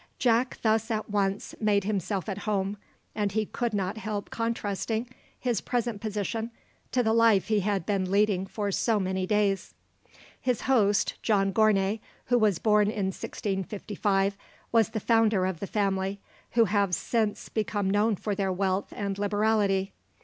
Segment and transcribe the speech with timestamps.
[0.17, 2.75] Jack thus at once made himself at home,
[3.13, 5.07] and he could not help contrasting
[5.39, 6.49] his present position
[6.91, 9.75] to the life he had been leading for so many days.
[10.41, 14.37] His host, John Gournay, who was born in 1655,
[14.71, 16.19] was the founder of the family,
[16.53, 19.91] who have since become known for their wealth and liberality.